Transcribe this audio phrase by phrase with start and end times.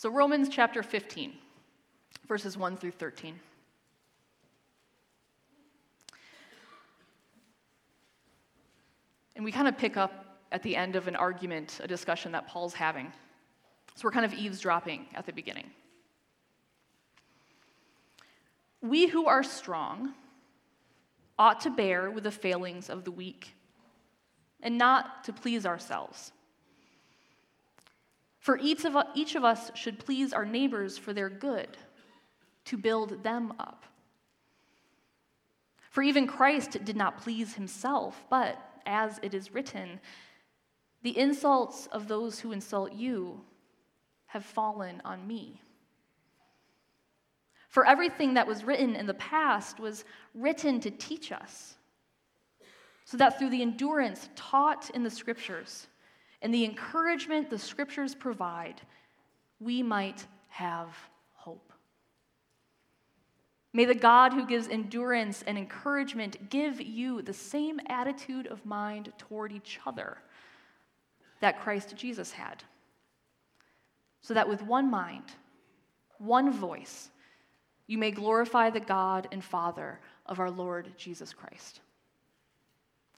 [0.00, 1.34] So, Romans chapter 15,
[2.26, 3.38] verses 1 through 13.
[9.36, 12.48] And we kind of pick up at the end of an argument, a discussion that
[12.48, 13.12] Paul's having.
[13.94, 15.68] So we're kind of eavesdropping at the beginning.
[18.80, 20.14] We who are strong
[21.38, 23.52] ought to bear with the failings of the weak
[24.62, 26.32] and not to please ourselves.
[28.40, 31.76] For each of, each of us should please our neighbors for their good,
[32.64, 33.84] to build them up.
[35.90, 40.00] For even Christ did not please himself, but, as it is written,
[41.02, 43.42] the insults of those who insult you
[44.26, 45.60] have fallen on me.
[47.68, 51.76] For everything that was written in the past was written to teach us,
[53.04, 55.88] so that through the endurance taught in the scriptures
[56.42, 58.80] and the encouragement the scriptures provide,
[59.58, 60.88] we might have
[61.34, 61.72] hope.
[63.72, 69.12] May the God who gives endurance and encouragement give you the same attitude of mind
[69.18, 70.18] toward each other
[71.40, 72.64] that Christ Jesus had,
[74.22, 75.24] so that with one mind,
[76.18, 77.10] one voice,
[77.86, 81.80] you may glorify the God and Father of our Lord Jesus Christ.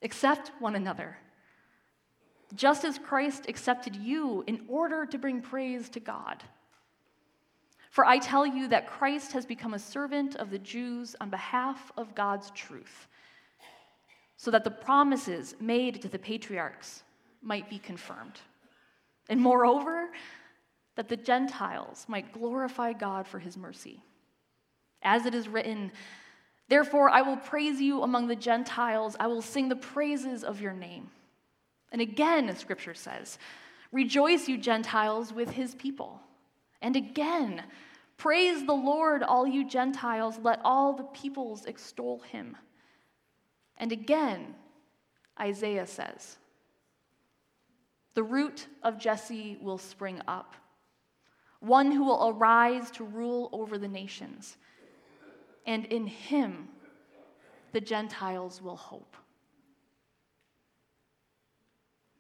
[0.03, 1.17] Accept one another,
[2.55, 6.43] just as Christ accepted you in order to bring praise to God.
[7.91, 11.93] For I tell you that Christ has become a servant of the Jews on behalf
[11.97, 13.07] of God's truth,
[14.37, 17.03] so that the promises made to the patriarchs
[17.43, 18.41] might be confirmed.
[19.29, 20.09] And moreover,
[20.97, 24.03] that the Gentiles might glorify God for his mercy.
[25.03, 25.93] As it is written,
[26.69, 30.73] Therefore I will praise you among the Gentiles, I will sing the praises of your
[30.73, 31.11] name.
[31.93, 33.39] And again, Scripture says,
[33.93, 36.21] Rejoice, you Gentiles, with his people.
[36.81, 37.63] And again,
[38.17, 42.57] praise the Lord, all you Gentiles, let all the peoples extol him.
[43.77, 44.57] And again,
[45.39, 46.39] Isaiah says,
[48.15, 50.57] The root of Jesse will spring up,
[51.61, 54.57] one who will arise to rule over the nations
[55.67, 56.69] and in him
[57.73, 59.17] the Gentiles will hope.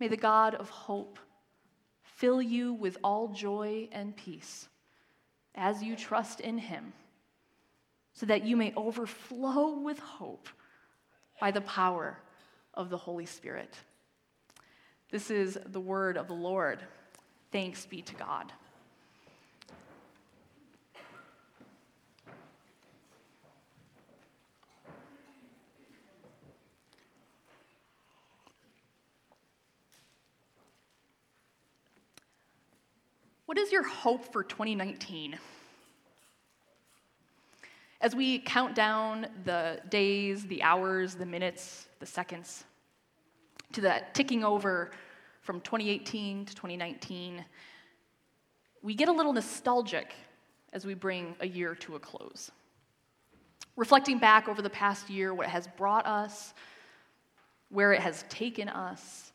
[0.03, 1.21] May the God of hope
[2.03, 4.69] fill you with all joy and peace
[5.55, 6.93] as you trust in him,
[8.12, 10.49] so that you may overflow with hope
[11.41, 12.19] by the power
[12.75, 13.77] of the Holy Spirit.
[15.12, 16.81] This is the word of the Lord.
[17.53, 18.53] Thanks be to God.
[33.53, 35.39] What is your hope for 2019?
[38.01, 42.65] As we count down the days, the hours, the minutes, the seconds
[43.73, 44.91] to that ticking over
[45.43, 47.45] from 2018 to 2019,
[48.81, 50.15] we get a little nostalgic
[50.73, 52.51] as we bring a year to a close.
[53.77, 56.55] Reflecting back over the past year, what has brought us,
[57.69, 59.33] where it has taken us,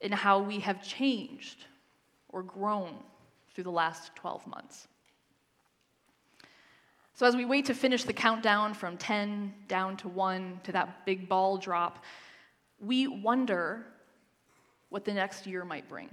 [0.00, 1.66] and how we have changed
[2.34, 2.92] or grown
[3.54, 4.88] through the last 12 months.
[7.14, 11.06] So, as we wait to finish the countdown from 10 down to 1 to that
[11.06, 12.04] big ball drop,
[12.80, 13.86] we wonder
[14.88, 16.10] what the next year might bring.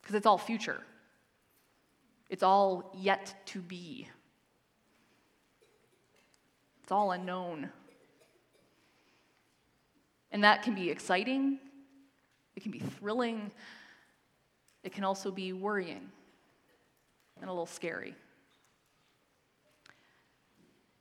[0.00, 0.80] Because it's all future,
[2.28, 4.08] it's all yet to be,
[6.82, 7.70] it's all unknown.
[10.32, 11.60] And that can be exciting,
[12.56, 13.52] it can be thrilling,
[14.82, 16.10] it can also be worrying
[17.40, 18.14] and a little scary.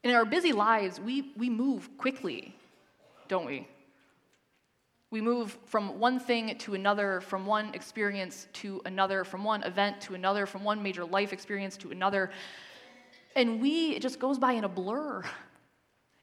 [0.03, 2.55] In our busy lives, we, we move quickly,
[3.27, 3.67] don't we?
[5.11, 10.01] We move from one thing to another, from one experience to another, from one event
[10.01, 12.31] to another, from one major life experience to another.
[13.35, 15.23] And we, it just goes by in a blur.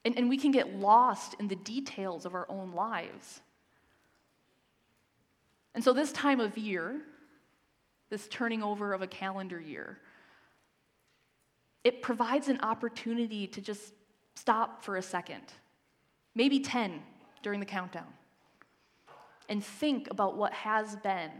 [0.04, 3.40] And, and we can get lost in the details of our own lives.
[5.74, 7.02] And so, this time of year,
[8.10, 9.98] this turning over of a calendar year.
[11.84, 13.92] It provides an opportunity to just
[14.34, 15.42] stop for a second,
[16.34, 17.02] maybe 10
[17.42, 18.12] during the countdown,
[19.48, 21.30] and think about what has been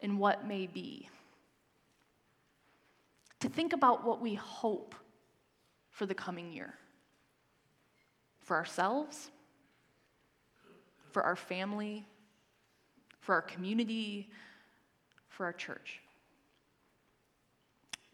[0.00, 1.08] and what may be.
[3.40, 4.94] To think about what we hope
[5.90, 6.74] for the coming year
[8.40, 9.30] for ourselves,
[11.10, 12.06] for our family,
[13.20, 14.30] for our community,
[15.34, 16.00] for our church?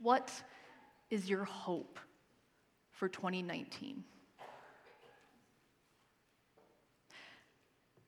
[0.00, 0.32] What
[1.11, 1.99] is your hope
[2.90, 4.02] for 2019?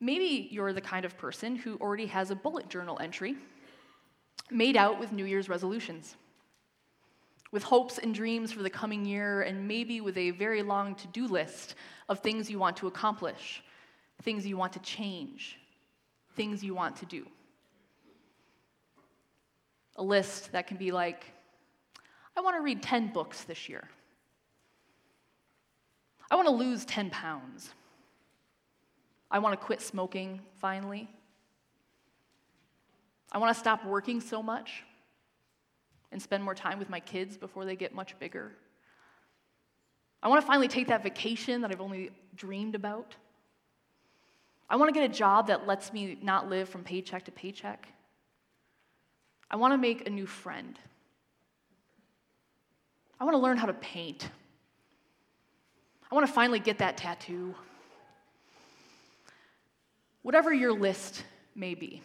[0.01, 3.37] Maybe you're the kind of person who already has a bullet journal entry
[4.51, 6.17] made out with New Year's resolutions,
[7.53, 11.07] with hopes and dreams for the coming year, and maybe with a very long to
[11.09, 11.77] do list
[12.09, 13.63] of things you want to accomplish,
[14.23, 15.59] things you want to change,
[16.35, 17.27] things you want to do.
[19.97, 21.25] A list that can be like,
[22.37, 23.89] I want to read 10 books this year.
[26.31, 27.71] I want to lose 10 pounds.
[29.31, 31.09] I want to quit smoking finally.
[33.31, 34.85] I want to stop working so much
[36.11, 38.53] and spend more time with my kids before they get much bigger.
[40.23, 43.17] I want to finally take that vacation that I've only dreamed about.
[44.71, 47.89] I want to get a job that lets me not live from paycheck to paycheck.
[49.53, 50.79] I want to make a new friend.
[53.21, 54.31] I want to learn how to paint.
[56.11, 57.55] I want to finally get that tattoo.
[60.23, 62.01] Whatever your list may be.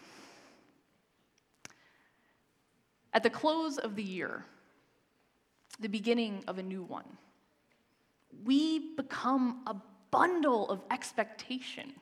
[3.14, 4.44] At the close of the year,
[5.80, 7.06] the beginning of a new one,
[8.44, 9.76] we become a
[10.12, 11.94] bundle of expectation,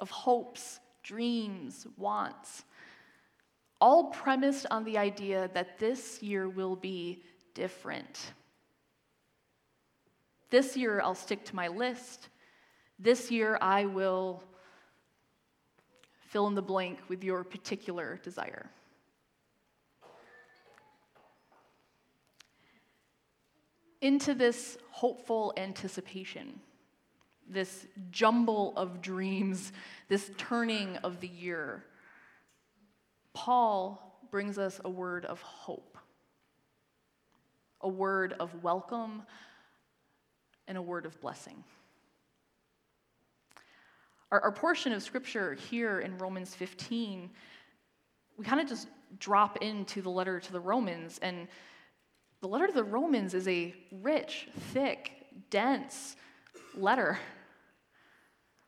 [0.00, 2.64] of hopes, dreams, wants,
[3.84, 7.22] all premised on the idea that this year will be
[7.52, 8.32] different.
[10.48, 12.30] This year, I'll stick to my list.
[12.98, 14.42] This year, I will
[16.30, 18.70] fill in the blank with your particular desire.
[24.00, 26.58] Into this hopeful anticipation,
[27.46, 29.72] this jumble of dreams,
[30.08, 31.84] this turning of the year,
[33.34, 34.00] Paul
[34.30, 35.98] brings us a word of hope,
[37.80, 39.22] a word of welcome,
[40.66, 41.62] and a word of blessing.
[44.30, 47.30] Our, our portion of scripture here in Romans 15,
[48.36, 48.88] we kind of just
[49.18, 51.48] drop into the letter to the Romans, and
[52.40, 55.12] the letter to the Romans is a rich, thick,
[55.50, 56.16] dense
[56.74, 57.18] letter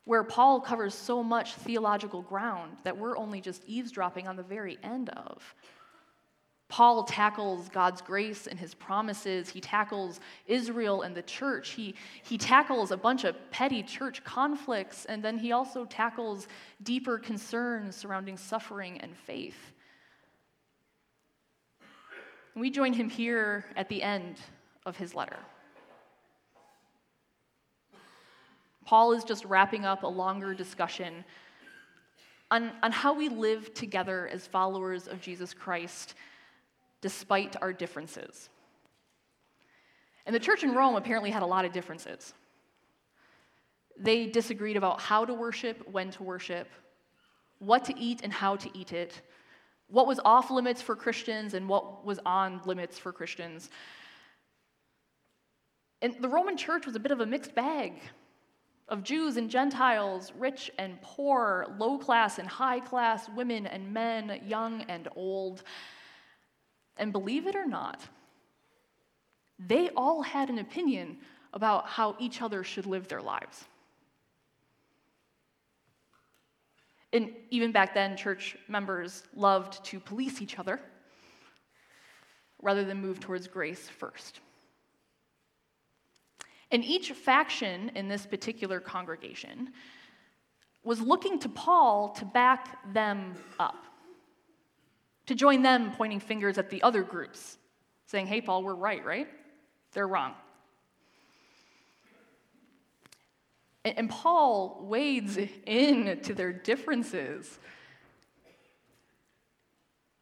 [0.07, 4.77] where Paul covers so much theological ground that we're only just eavesdropping on the very
[4.81, 5.53] end of.
[6.69, 9.49] Paul tackles God's grace and his promises.
[9.49, 11.71] He tackles Israel and the church.
[11.71, 11.93] He,
[12.23, 16.47] he tackles a bunch of petty church conflicts, and then he also tackles
[16.83, 19.57] deeper concerns surrounding suffering and faith.
[22.55, 24.37] We join him here at the end
[24.85, 25.39] of his letter.
[28.87, 31.25] Paul is just wrapping up a longer discussion
[32.49, 36.15] on, on how we live together as followers of Jesus Christ
[37.01, 38.47] despite our differences.
[40.25, 42.33] And the church in Rome apparently had a lot of differences.
[43.99, 46.69] They disagreed about how to worship, when to worship,
[47.59, 49.21] what to eat and how to eat it,
[49.89, 53.69] what was off limits for Christians and what was on limits for Christians.
[56.01, 57.99] And the Roman church was a bit of a mixed bag
[58.89, 64.41] of Jews and Gentiles, rich and poor, low class and high class, women and men,
[64.45, 65.63] young and old.
[66.97, 68.01] And believe it or not,
[69.59, 71.17] they all had an opinion
[71.53, 73.65] about how each other should live their lives.
[77.13, 80.79] And even back then, church members loved to police each other
[82.61, 84.39] rather than move towards grace first.
[86.71, 89.71] And each faction in this particular congregation
[90.83, 93.85] was looking to Paul to back them up,
[95.27, 97.57] to join them pointing fingers at the other groups,
[98.05, 99.27] saying, hey, Paul, we're right, right?
[99.93, 100.33] They're wrong.
[103.85, 107.57] And Paul wades in to their differences.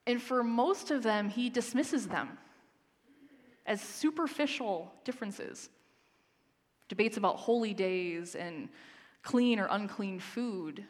[0.05, 2.37] And for most of them, he dismisses them
[3.65, 5.69] as superficial differences
[6.87, 8.69] debates about holy days and
[9.23, 10.83] clean or unclean food.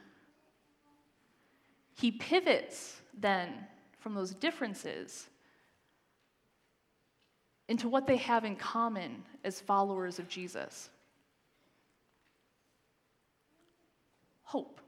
[1.94, 3.54] He pivots then
[4.00, 5.28] from those differences
[7.68, 10.90] into what they have in common as followers of Jesus
[14.44, 14.80] hope.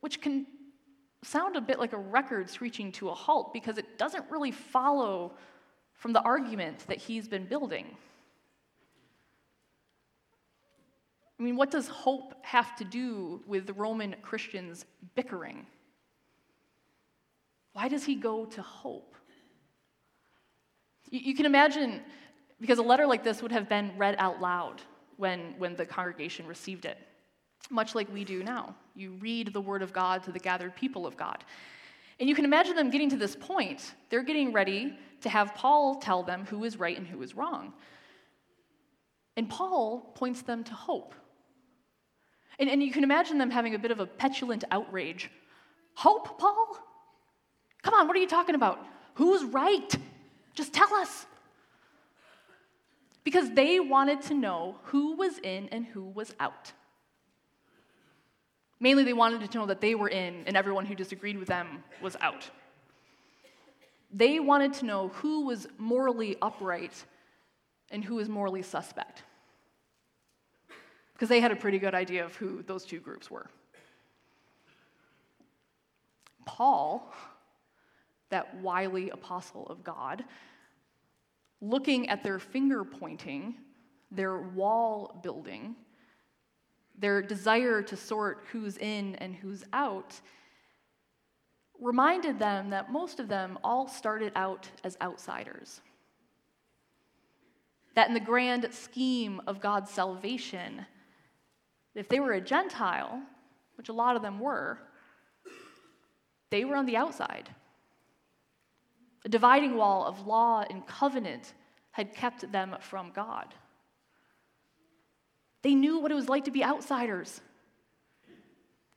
[0.00, 0.46] Which can
[1.24, 5.32] sound a bit like a record screeching to a halt because it doesn't really follow
[5.94, 7.86] from the argument that he's been building.
[11.38, 15.66] I mean, what does hope have to do with Roman Christians bickering?
[17.72, 19.16] Why does he go to hope?
[21.10, 22.02] You, you can imagine,
[22.60, 24.80] because a letter like this would have been read out loud
[25.16, 26.98] when, when the congregation received it,
[27.70, 28.74] much like we do now.
[28.94, 31.44] You read the word of God to the gathered people of God.
[32.20, 33.94] And you can imagine them getting to this point.
[34.08, 37.72] They're getting ready to have Paul tell them who is right and who is wrong.
[39.36, 41.14] And Paul points them to hope.
[42.58, 45.30] And, and you can imagine them having a bit of a petulant outrage.
[45.94, 46.78] Hope, Paul?
[47.82, 48.84] Come on, what are you talking about?
[49.14, 49.92] Who's right?
[50.54, 51.26] Just tell us.
[53.24, 56.72] Because they wanted to know who was in and who was out.
[58.84, 61.82] Mainly, they wanted to know that they were in and everyone who disagreed with them
[62.02, 62.50] was out.
[64.12, 66.92] They wanted to know who was morally upright
[67.90, 69.22] and who was morally suspect.
[71.14, 73.46] Because they had a pretty good idea of who those two groups were.
[76.44, 77.10] Paul,
[78.28, 80.26] that wily apostle of God,
[81.62, 83.54] looking at their finger pointing,
[84.10, 85.74] their wall building,
[86.98, 90.20] their desire to sort who's in and who's out,
[91.80, 95.80] reminded them that most of them all started out as outsiders.
[97.94, 100.86] That in the grand scheme of God's salvation,
[101.94, 103.22] if they were a Gentile,
[103.76, 104.78] which a lot of them were,
[106.50, 107.50] they were on the outside.
[109.24, 111.54] A dividing wall of law and covenant
[111.92, 113.54] had kept them from God.
[115.64, 117.40] They knew what it was like to be outsiders.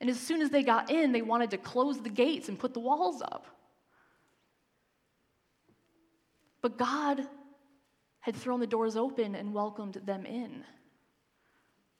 [0.02, 2.74] And as soon as they got in, they wanted to close the gates and put
[2.74, 3.46] the walls up.
[6.60, 7.26] But God
[8.20, 10.62] had thrown the doors open and welcomed them in,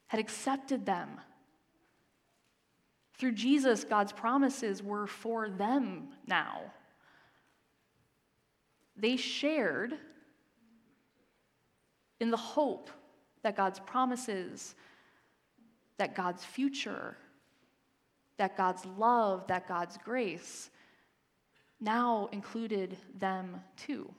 [0.09, 1.19] had accepted them.
[3.17, 6.61] Through Jesus, God's promises were for them now.
[8.99, 9.95] They shared
[12.21, 12.91] in the hope
[13.49, 14.75] that God's promises,
[15.97, 17.17] that God's future,
[18.37, 20.69] that God's love, that God's grace
[21.81, 24.13] now included them too.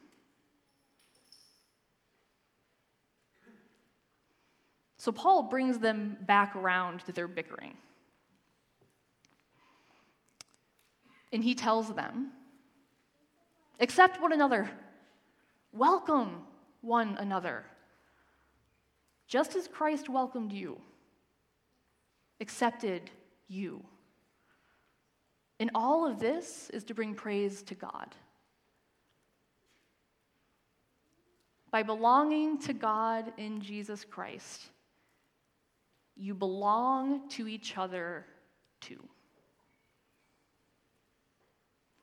[4.97, 7.77] So Paul brings them back around to their bickering.
[11.31, 12.31] And he tells them,
[13.79, 14.71] accept one another,
[15.71, 16.47] welcome
[16.81, 17.63] one another
[19.29, 20.81] just as Christ welcomed you,
[22.41, 23.11] accepted
[23.47, 23.85] you.
[25.59, 28.15] And all of this is to bring praise to God.
[31.69, 34.63] By belonging to God in Jesus Christ,
[36.17, 38.25] you belong to each other
[38.81, 39.03] too.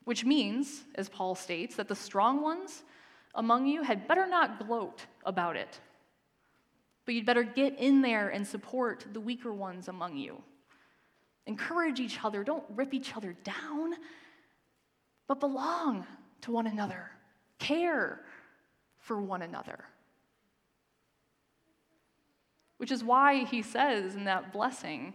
[0.04, 2.84] Which means, as Paul states, that the strong ones
[3.34, 5.80] among you had better not gloat about it
[7.06, 10.42] but you'd better get in there and support the weaker ones among you.
[11.46, 13.94] Encourage each other, don't rip each other down,
[15.28, 16.04] but belong
[16.42, 17.10] to one another,
[17.60, 18.20] care
[18.98, 19.84] for one another.
[22.78, 25.14] Which is why he says in that blessing,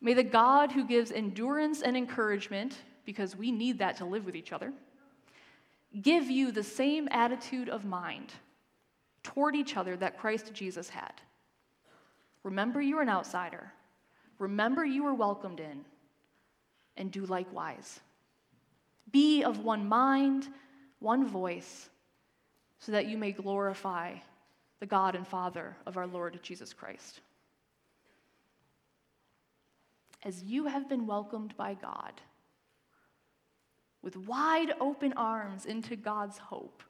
[0.00, 4.36] May the God who gives endurance and encouragement, because we need that to live with
[4.36, 4.72] each other,
[6.00, 8.32] give you the same attitude of mind
[9.22, 11.14] toward each other that Christ Jesus had.
[12.44, 13.72] Remember you are an outsider.
[14.38, 15.84] Remember you were welcomed in,
[16.96, 18.00] and do likewise.
[19.10, 20.48] Be of one mind,
[20.98, 21.88] one voice,
[22.78, 24.14] so that you may glorify
[24.80, 27.20] the God and Father of our Lord Jesus Christ.
[30.22, 32.20] As you have been welcomed by God
[34.02, 36.82] with wide open arms into God's hope,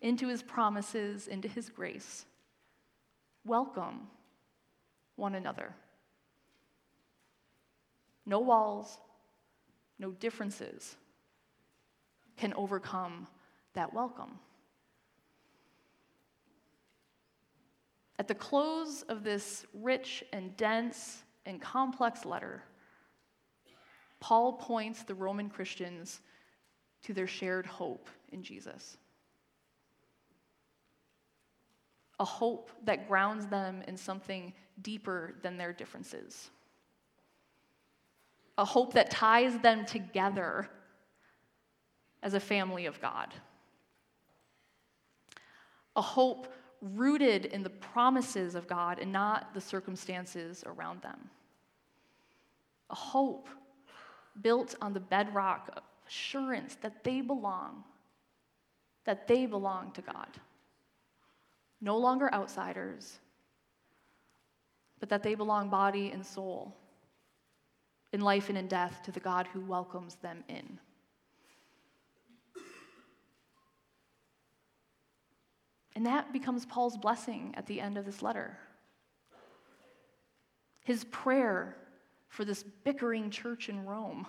[0.00, 2.24] into his promises, into his grace.
[3.44, 4.08] Welcome
[5.20, 5.74] one another.
[8.26, 8.98] No walls,
[9.98, 10.96] no differences
[12.36, 13.28] can overcome
[13.74, 14.38] that welcome.
[18.18, 22.62] At the close of this rich and dense and complex letter,
[24.20, 26.20] Paul points the Roman Christians
[27.02, 28.98] to their shared hope in Jesus.
[32.20, 36.50] A hope that grounds them in something deeper than their differences,
[38.58, 40.68] a hope that ties them together
[42.22, 43.32] as a family of God,
[45.96, 51.18] a hope rooted in the promises of God and not the circumstances around them.
[52.90, 53.48] A hope
[54.42, 57.84] built on the bedrock of assurance that they belong,
[59.04, 60.28] that they belong to God.
[61.80, 63.18] No longer outsiders,
[64.98, 66.76] but that they belong body and soul,
[68.12, 70.78] in life and in death, to the God who welcomes them in.
[75.96, 78.58] And that becomes Paul's blessing at the end of this letter.
[80.82, 81.76] His prayer
[82.28, 84.26] for this bickering church in Rome.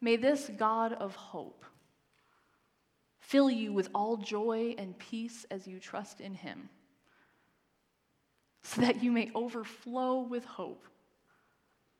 [0.00, 1.64] May this God of hope
[3.26, 6.68] fill you with all joy and peace as you trust in him,
[8.62, 10.84] so that you may overflow with hope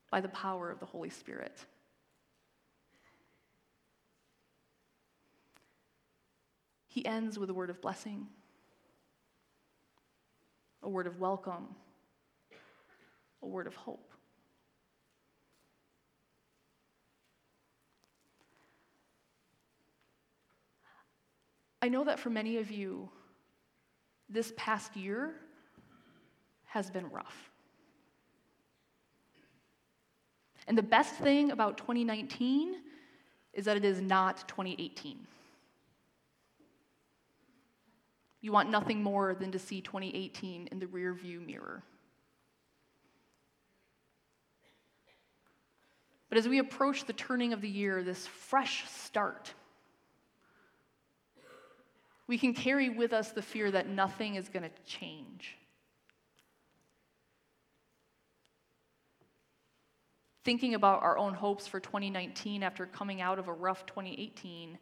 [0.08, 1.56] by the power of the Holy Spirit.
[6.86, 8.28] He ends with a word of blessing,
[10.82, 11.66] a word of welcome,
[13.42, 14.12] a word of hope.
[21.82, 23.08] I know that for many of you,
[24.28, 25.34] this past year
[26.64, 27.50] has been rough.
[30.66, 32.76] And the best thing about 2019
[33.52, 35.26] is that it is not 2018.
[38.40, 41.82] You want nothing more than to see 2018 in the rearview mirror.
[46.28, 49.54] But as we approach the turning of the year, this fresh start,
[52.28, 55.56] we can carry with us the fear that nothing is going to change.
[60.44, 64.78] Thinking about our own hopes for 2019 after coming out of a rough 2018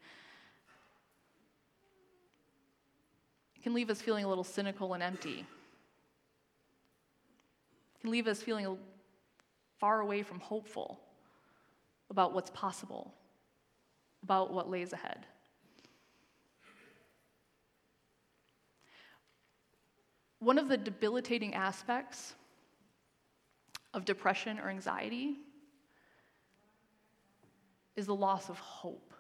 [3.65, 5.39] can leave us feeling a little cynical and empty.
[7.95, 8.77] It can leave us feeling
[9.81, 11.01] far away from hopeful
[12.11, 13.15] about what's possible,
[14.23, 15.25] about what lays ahead.
[20.45, 22.35] One of the debilitating aspects
[23.95, 25.39] of depression or anxiety
[27.97, 29.11] is the loss of hope.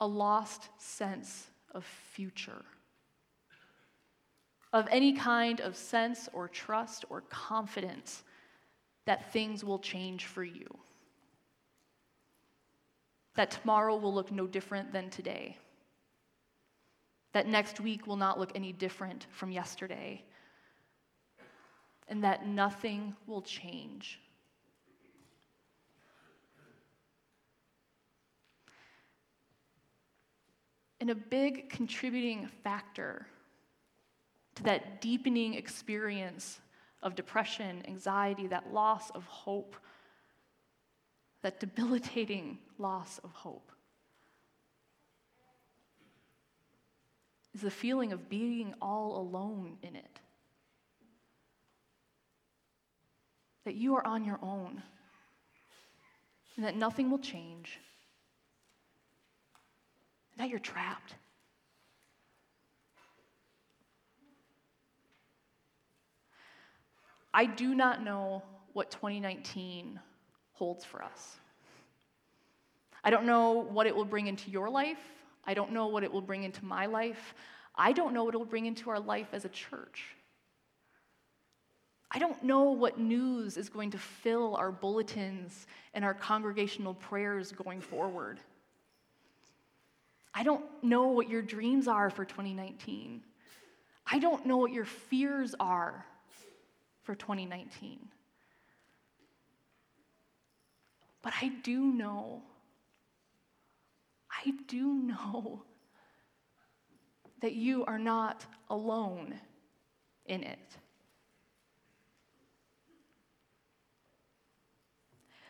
[0.00, 2.64] a lost sense of future,
[4.72, 8.22] of any kind of sense or trust or confidence
[9.06, 10.66] that things will change for you,
[13.36, 15.56] that tomorrow will look no different than today,
[17.32, 20.22] that next week will not look any different from yesterday,
[22.08, 24.20] and that nothing will change.
[31.00, 33.26] And a big contributing factor
[34.54, 36.60] to that deepening experience
[37.02, 39.76] of depression, anxiety, that loss of hope,
[41.42, 43.70] that debilitating loss of hope,
[47.56, 50.20] is the feeling of being all alone in it.
[53.64, 54.82] That you are on your own,
[56.56, 57.80] and that nothing will change
[60.36, 61.14] that you're trapped.
[67.32, 68.42] I do not know
[68.74, 69.98] what 2019
[70.52, 71.36] holds for us.
[73.02, 74.98] I don't know what it will bring into your life.
[75.46, 77.34] I don't know what it will bring into my life.
[77.74, 80.04] I don't know what it will bring into our life as a church.
[82.10, 87.52] I don't know what news is going to fill our bulletins and our congregational prayers
[87.52, 88.40] going forward.
[90.32, 93.22] I don't know what your dreams are for 2019.
[94.06, 96.04] I don't know what your fears are
[97.02, 97.98] for 2019.
[101.22, 102.42] But I do know,
[104.46, 105.62] I do know
[107.40, 109.34] that you are not alone
[110.26, 110.76] in it.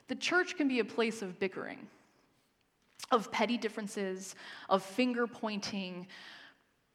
[0.09, 1.89] The church can be a place of bickering
[3.11, 4.35] of petty differences,
[4.69, 6.07] of finger pointing,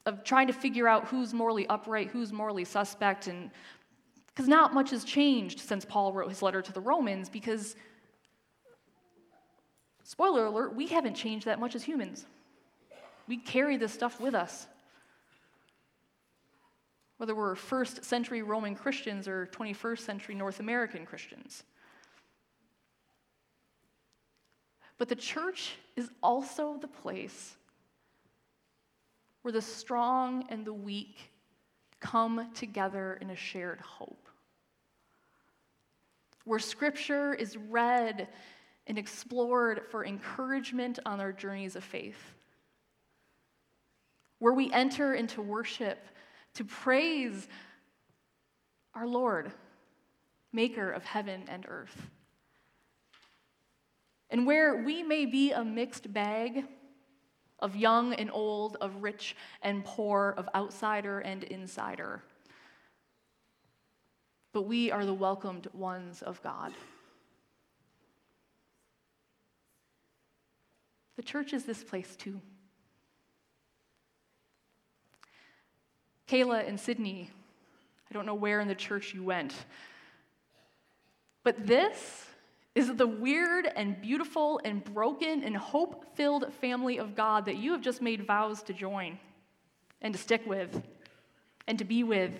[0.04, 3.50] of trying to figure out who's morally upright, who's morally suspect, and
[4.26, 7.76] because not much has changed since Paul wrote his letter to the Romans, because,
[10.04, 12.26] spoiler alert, we haven't changed that much as humans.
[13.28, 14.66] We carry this stuff with us.
[17.18, 21.62] Whether we're first century Roman Christians or 21st century North American Christians.
[24.98, 27.56] But the church is also the place
[29.42, 31.30] where the strong and the weak
[32.00, 34.28] come together in a shared hope.
[36.44, 38.28] Where scripture is read
[38.86, 42.34] and explored for encouragement on our journeys of faith.
[44.38, 46.06] Where we enter into worship
[46.54, 47.48] to praise
[48.94, 49.52] our Lord,
[50.52, 52.10] maker of heaven and earth.
[54.30, 56.64] And where we may be a mixed bag
[57.58, 62.22] of young and old, of rich and poor, of outsider and insider.
[64.52, 66.72] But we are the welcomed ones of God.
[71.22, 72.40] The church is this place too.
[76.26, 77.30] Kayla and Sydney,
[78.10, 79.54] I don't know where in the church you went,
[81.44, 82.26] but this
[82.74, 87.70] is the weird and beautiful and broken and hope filled family of God that you
[87.70, 89.16] have just made vows to join
[90.00, 90.82] and to stick with
[91.68, 92.32] and to be with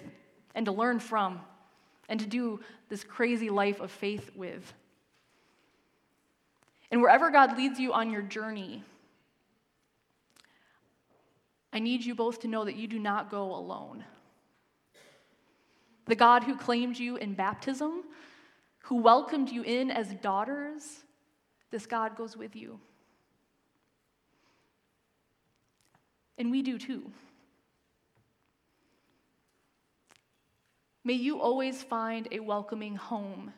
[0.57, 1.38] and to learn from
[2.09, 4.75] and to do this crazy life of faith with.
[6.92, 8.85] And wherever God leads you on your journey,
[11.72, 14.05] I need you both to know that you do not go alone.
[16.07, 18.05] The God who claimed you in baptism
[18.83, 21.05] who welcomed you in as daughters,
[21.70, 22.81] this God goes with you.
[26.37, 27.11] And we do too.
[31.05, 33.52] May you always find a welcoming home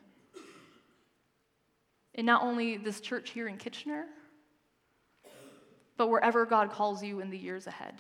[2.15, 4.07] in not only this church here in Kitchener,
[5.97, 7.95] but wherever God calls you in the years ahead.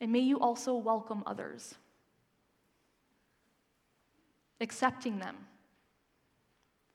[0.00, 1.74] And may you also welcome others
[4.60, 5.36] accepting them,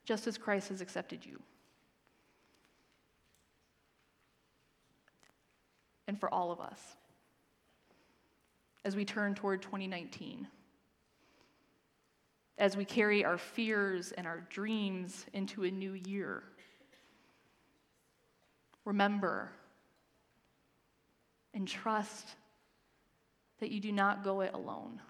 [0.05, 1.41] just as Christ has accepted you.
[6.07, 6.79] And for all of us,
[8.85, 10.47] as we turn toward 2019,
[12.57, 16.43] as we carry our fears and our dreams into a new year,
[18.85, 19.51] remember
[21.53, 22.35] and trust
[23.59, 25.01] that you do not go it alone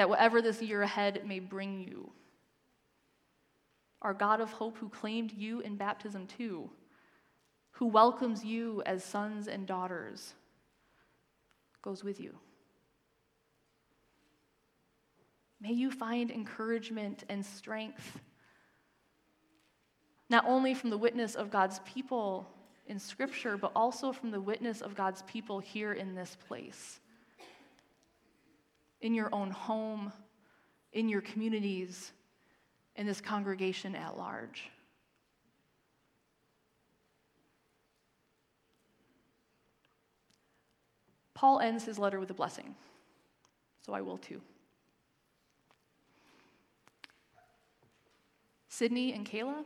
[0.00, 2.10] that whatever this year ahead may bring you,
[4.00, 6.70] our God of hope who claimed you in baptism too,
[7.72, 10.32] who welcomes you as sons and daughters,
[11.82, 12.34] goes with you.
[15.60, 18.18] May you find encouragement and strength,
[20.28, 22.48] not only from the witness of God's people
[22.86, 27.00] in Scripture, but also from the witness of God's people here in this place
[29.00, 30.12] in your own home,
[30.92, 32.12] in your communities,
[32.96, 34.70] in this congregation at large.
[41.34, 42.74] Paul ends his letter with a blessing,
[43.86, 44.42] so I will too.
[48.80, 49.62] Sydney and Kayla,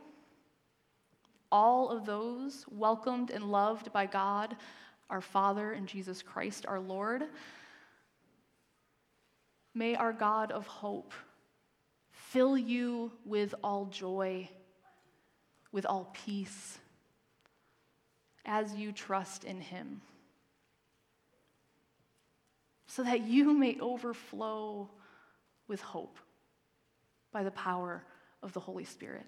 [1.49, 4.57] all of those welcomed and loved by God,
[5.09, 7.23] our Father, and Jesus Christ, our Lord.
[9.73, 11.13] May our God of hope
[12.11, 14.49] fill you with all joy,
[15.71, 16.77] with all peace,
[18.45, 20.01] as you trust in Him,
[22.85, 24.89] so that you may overflow
[25.69, 26.19] with hope
[27.31, 28.03] by the power
[28.45, 29.27] of the Holy Spirit.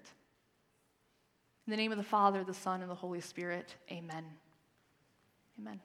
[1.66, 4.24] In the name of the Father, the Son, and the Holy Spirit, amen.
[5.60, 5.80] Amen.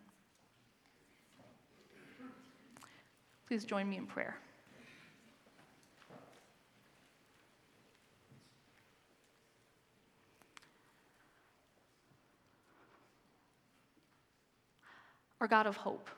[3.47, 4.37] Please join me in prayer.
[15.43, 16.09] our God of hope.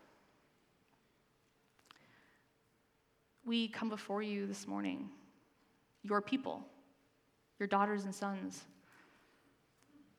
[3.44, 5.10] We come before you this morning,
[6.04, 6.64] your people,
[7.60, 8.64] your daughters and sons.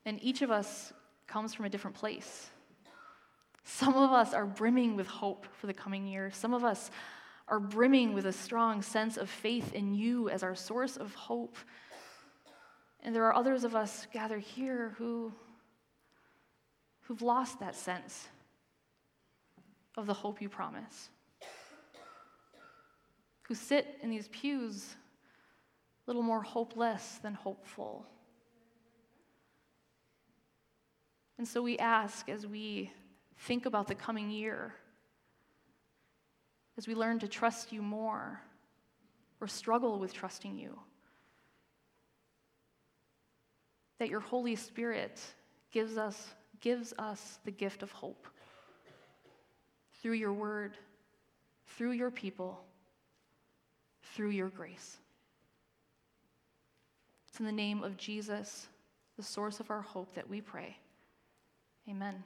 [0.05, 0.93] And each of us
[1.27, 2.49] comes from a different place.
[3.63, 6.31] Some of us are brimming with hope for the coming year.
[6.31, 6.89] Some of us
[7.49, 11.57] are brimming with a strong sense of faith in you as our source of hope.
[13.01, 15.33] And there are others of us gathered here who,
[17.01, 18.27] who've lost that sense
[19.97, 21.09] of the hope you promise,
[23.43, 24.95] who sit in these pews
[26.07, 28.05] little more hopeless than hopeful.
[31.37, 32.91] And so we ask as we
[33.39, 34.73] think about the coming year,
[36.77, 38.41] as we learn to trust you more
[39.39, 40.79] or struggle with trusting you,
[43.99, 45.19] that your Holy Spirit
[45.71, 48.27] gives us, gives us the gift of hope
[50.01, 50.77] through your word,
[51.75, 52.63] through your people,
[54.13, 54.97] through your grace.
[57.37, 58.67] It's in the name of Jesus,
[59.15, 60.75] the source of our hope, that we pray.
[61.87, 62.23] Amen.